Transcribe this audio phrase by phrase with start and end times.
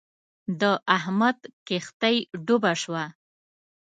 [0.61, 0.63] د
[0.95, 2.15] احمد کښتی
[2.45, 3.03] ډوبه شوه.